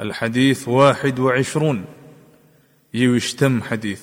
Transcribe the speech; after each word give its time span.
الحديث 0.00 0.68
واحد 0.68 1.18
وعشرون 1.18 1.84
يوشتم 2.94 3.62
حديث 3.62 4.00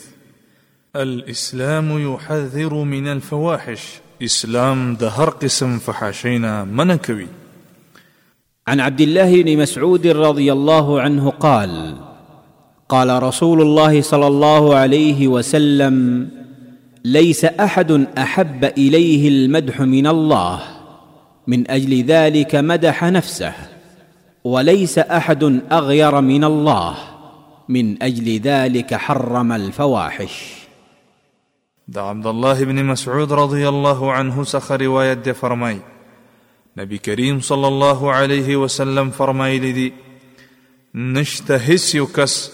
الإسلام 0.95 2.13
يحذر 2.13 2.73
من 2.73 3.07
الفواحش 3.07 3.81
إسلام 4.23 4.95
دهر 4.95 5.29
قسم 5.29 5.79
فحاشينا 5.79 6.63
منكوي 6.63 7.27
عن 8.67 8.79
عبد 8.79 9.01
الله 9.01 9.41
بن 9.43 9.57
مسعود 9.61 10.07
رضي 10.07 10.51
الله 10.51 11.01
عنه 11.01 11.29
قال 11.29 11.95
قال 12.89 13.23
رسول 13.23 13.61
الله 13.61 14.01
صلى 14.01 14.27
الله 14.27 14.75
عليه 14.75 15.27
وسلم 15.27 16.27
ليس 17.05 17.45
احد 17.45 18.07
احب 18.17 18.65
اليه 18.65 19.27
المدح 19.29 19.81
من 19.81 20.07
الله 20.07 20.61
من 21.47 21.71
اجل 21.71 22.03
ذلك 22.03 22.55
مدح 22.55 23.03
نفسه 23.03 23.53
وليس 24.47 24.97
احد 24.97 25.43
اغير 25.71 26.21
من 26.21 26.43
الله 26.43 26.95
من 27.75 28.03
اجل 28.03 28.27
ذلك 28.41 28.93
حرم 28.95 29.51
الفواحش 29.51 30.33
دا 31.87 32.01
عبد 32.01 32.27
الله 32.27 32.63
بن 32.65 32.85
مسعود 32.85 33.33
رضي 33.33 33.69
الله 33.69 34.11
عنه 34.11 34.43
سخر 34.43 34.81
رواية 34.81 35.13
دي 35.13 35.33
فرماي 35.33 35.79
نبي 36.77 36.97
كريم 36.97 37.39
صلى 37.41 37.67
الله 37.67 38.11
عليه 38.11 38.55
وسلم 38.55 39.09
فرماي 39.11 39.59
لدي 39.59 39.93
نشتهس 40.95 41.95
يكس 41.95 42.51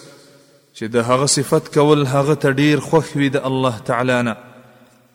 شد 0.74 0.96
هغ 0.96 1.26
صفت 1.26 1.74
كول 1.74 2.06
هغ 2.06 2.34
تدير 2.34 2.80
خخوي 2.80 3.28
دا 3.28 3.46
الله 3.46 3.78
تعالى 3.78 4.36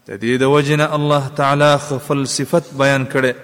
تديد 0.05 0.43
وجنا 0.43 0.95
الله 0.95 1.27
تعالى 1.27 1.77
خفل 1.77 2.27
صفت 2.27 2.73
بيان 2.77 3.05
كره 3.05 3.35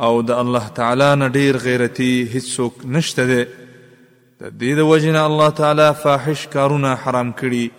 او 0.00 0.20
د 0.22 0.30
الله 0.40 0.68
تعالی 0.74 1.14
نه 1.20 1.28
ډیر 1.36 1.56
غیرتی 1.62 2.10
هیڅوک 2.34 2.74
نشته 2.96 3.22
دی 3.30 3.38
د 3.38 3.40
دې 3.62 4.76
د 4.80 4.86
وجنه 4.90 5.22
الله 5.30 5.50
تعالی 5.60 5.86
فاحش 6.02 6.44
کارونه 6.52 6.92
حرام 7.06 7.32
کړي 7.32 7.70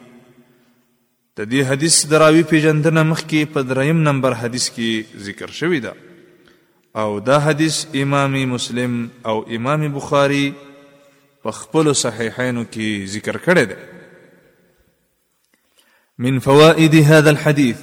د 1.38 1.49
دې 1.52 1.61
حدیث 1.71 2.02
دراوی 2.16 2.44
پیژندنه 2.52 3.03
مخکې 3.13 3.53
په 3.55 3.61
دریم 3.69 4.02
نمبر 4.09 4.33
حدیث 4.39 4.67
کې 4.79 5.21
ذکر 5.29 5.52
شوی 5.61 5.79
ده 5.88 5.94
او 7.03 7.09
دا 7.31 7.39
حدیث 7.49 7.81
امام 8.05 8.35
مسلم 8.57 9.01
او 9.33 9.38
امام 9.59 9.88
بخاری 9.97 10.44
په 11.44 11.51
خپل 11.63 11.94
صحیحینو 12.05 12.66
کې 12.73 13.13
ذکر 13.17 13.38
کړی 13.49 13.75
دی 13.75 13.83
من 16.25 16.35
فوائد 16.49 16.94
هذا 17.03 17.29
الحديث 17.29 17.77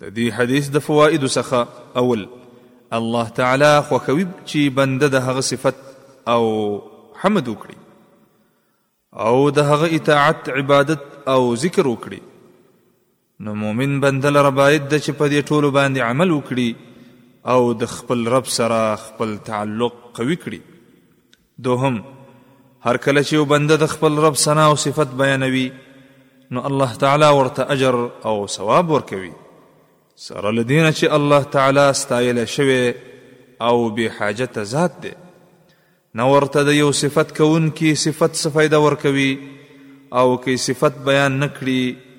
د 0.00 0.14
دې 0.14 0.32
حدیث 0.40 0.68
د 0.78 0.88
فوائد 0.88 1.22
څخه 1.28 1.66
اول 2.02 2.26
الله 2.94 3.28
تعالی 3.36 3.68
خوخوي 3.88 4.26
چې 4.46 4.58
بنده 4.74 5.08
د 5.08 5.22
هغه 5.28 5.40
صفت 5.40 5.76
او 6.32 6.42
حمد 7.22 7.48
وکړي 7.48 7.78
او 9.12 9.50
د 9.50 9.58
هغه 9.70 9.86
اطاعت 9.96 10.48
عبادت 10.56 11.06
او 11.28 11.54
ذکر 11.54 11.86
وکړي 11.92 12.20
نو 13.46 13.54
مومن 13.62 14.00
بنده 14.00 14.30
لره 14.30 14.50
باید 14.58 14.88
د 14.88 14.98
چې 14.98 15.12
په 15.12 15.26
دې 15.32 15.42
ټولو 15.48 15.70
باندې 15.70 16.10
عمل 16.10 16.30
وکړي 16.30 16.76
او 17.54 17.72
د 17.80 17.88
خپل 17.96 18.26
رب 18.34 18.46
سره 18.58 18.96
خپل 19.06 19.36
تعلق 19.48 19.96
قوي 20.18 20.36
کړي 20.36 20.60
دوهم 21.68 22.02
هر 22.84 22.96
کله 22.96 23.22
چې 23.22 23.34
بنده 23.54 23.76
د 23.82 23.86
خپل 23.96 24.22
رب 24.26 24.34
ثنا 24.44 24.64
او 24.66 24.74
صفت 24.84 25.14
بیانوي 25.24 25.70
نو 26.50 26.66
الله 26.70 26.94
تعالی 27.04 27.32
ورته 27.38 27.68
اجر 27.78 28.00
او 28.30 28.36
ثواب 28.56 28.90
ورکوي 28.96 29.32
سره 30.24 30.50
لدینه 30.50 30.90
چې 30.92 31.04
الله 31.14 31.42
تعالی 31.54 31.82
ستایل 32.02 32.38
شوی 32.50 32.92
او 33.70 33.90
به 33.96 34.10
حاجت 34.18 34.62
ذات 34.70 34.94
دی 35.04 35.08
نو 36.20 36.28
ورته 36.34 36.62
د 36.68 36.78
یو 36.78 36.86
صفت 37.00 37.34
کون 37.40 37.68
کی 37.80 37.94
صفت 38.02 38.34
سفیده 38.42 38.76
ورکوي 38.82 39.30
او 40.20 40.36
کی 40.46 40.56
صفت 40.66 40.96
بیان 41.08 41.36
نکړي 41.40 42.14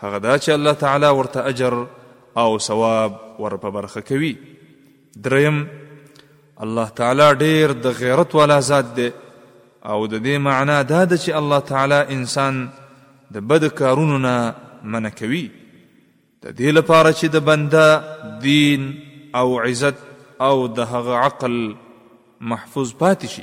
هغه 0.00 0.18
دا 0.18 0.38
چې 0.38 0.48
الله 0.56 0.72
تعالی 0.82 1.12
ورته 1.20 1.46
اجر 1.52 1.78
او 2.44 2.48
ثواب 2.68 3.20
ور 3.38 3.56
په 3.68 3.74
برخه 3.78 4.00
کوي 4.10 4.34
دریم 5.30 5.64
الله 6.68 6.88
تعالی 7.00 7.32
ډیر 7.46 7.76
د 7.88 7.96
غیرت 8.02 8.34
والا 8.42 8.60
ذات 8.72 8.94
دی 9.00 9.10
او 9.86 10.06
د 10.06 10.14
دې 10.24 10.36
معنا 10.38 10.82
دا 10.82 11.04
ده 11.04 11.16
چې 11.16 11.30
الله 11.40 11.58
تعالی 11.70 12.00
انسان 12.14 12.68
د 13.34 13.38
بد 13.50 13.64
کارونو 13.80 14.18
نه 14.18 14.34
منع 14.94 15.08
کوي 15.08 15.50
د 16.42 16.54
دې 16.54 16.74
لپاره 16.78 17.12
چې 17.12 17.24
د 17.34 17.44
بنده 17.50 17.84
دین 18.46 18.88
او 19.40 19.60
عزت 19.60 19.94
او 20.40 20.66
د 20.78 20.80
هغه 20.94 21.14
عقل 21.24 21.54
محفوظ 22.54 22.92
پاتې 23.02 23.26
شي 23.34 23.42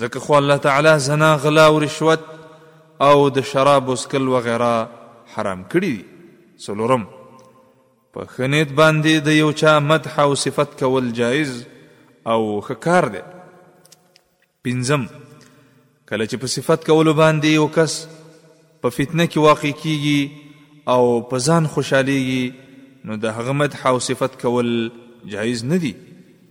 ځکه 0.00 0.18
خو 0.26 0.34
الله 0.38 0.56
تعالی 0.68 0.94
زنا 1.08 1.34
غلا 1.42 1.66
او 1.72 1.78
رشوت 1.86 2.20
او 3.08 3.28
د 3.36 3.40
شراب 3.52 3.88
وسکل 3.88 4.28
وغیره 4.34 4.74
حرام 5.34 5.64
کړي 5.72 5.90
دي 5.96 6.04
څلورم 6.66 7.04
په 8.14 8.26
خنیت 8.36 8.68
باندې 8.78 9.24
د 9.26 9.38
یو 9.40 9.52
چا 9.64 9.78
مدح 9.90 10.18
او 10.20 10.34
صفت 10.46 10.78
کول 10.78 11.10
جایز 11.20 11.52
او 12.32 12.40
خکار 12.68 13.04
دی 13.16 13.20
پنځم 14.66 15.02
کله 16.08 16.24
چې 16.26 16.36
په 16.42 16.46
صفت 16.54 16.80
کولو 16.86 17.12
باندې 17.22 17.48
یو 17.60 17.66
کس 17.76 17.92
په 18.80 18.88
فتنه 18.96 19.26
کې 19.26 19.38
واقع 19.46 19.72
کیږي 19.82 20.20
او 20.94 21.02
په 21.30 21.36
ځان 21.46 21.66
خوشحاليږي 21.72 22.44
نو 23.10 23.16
د 23.22 23.26
هغه 23.38 23.52
مدح 23.60 23.86
او 23.90 23.96
صفت 24.06 24.36
کول 24.42 24.72
جایز 25.34 25.64
نه 25.70 25.76
دي 25.84 25.92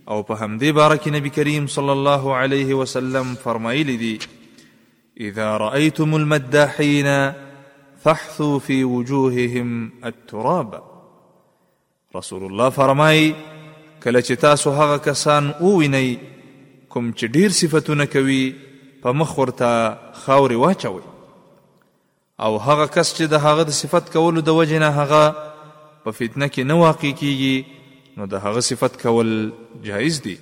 او 0.08 0.22
په 0.22 0.34
همدې 0.40 0.72
باره 0.80 0.96
کې 1.02 1.10
نبی 1.18 1.30
کریم 1.36 1.66
صلی 1.76 1.92
الله 1.96 2.34
علیه 2.42 2.74
وسلم 2.80 3.30
فرمایلی 3.44 3.96
دي 4.02 4.12
اذا 5.28 5.48
رايتم 5.64 6.14
المداحين 6.20 7.10
فاحثوا 8.06 8.58
في 8.70 8.80
وجوههم 8.84 9.90
التراب 10.12 10.76
رسول 12.18 12.44
الله 12.50 12.70
فرمای 12.82 13.32
کله 14.04 14.20
چې 14.22 14.32
تاسو 14.48 14.70
هغه 14.82 14.98
کسان 15.08 15.50
اووینئ 15.58 16.06
کوم 16.94 17.08
چې 17.18 17.26
ډیر 17.34 17.50
صفاتونه 17.60 18.04
کوي 18.14 18.38
په 19.02 19.08
مخ 19.18 19.30
ورته 19.40 19.68
خاوري 20.22 20.58
واچوي 20.62 21.02
او 22.46 22.50
هغه 22.66 22.86
کس 22.96 23.08
چې 23.16 23.24
د 23.34 23.46
هغه 23.46 23.62
د 23.70 23.78
صفت 23.80 24.12
کولو 24.16 24.44
د 24.48 24.56
وجې 24.60 24.78
نه 24.86 24.90
هغه 24.98 25.22
په 26.02 26.16
فتنه 26.20 26.48
کې 26.54 26.62
نه 26.70 26.78
واقع 26.84 27.12
کیږي 27.24 28.18
نو 28.20 28.26
د 28.36 28.42
هغه 28.46 28.66
صفت 28.70 29.00
کول 29.02 29.34
جایز 29.90 30.20
دی 30.28 30.40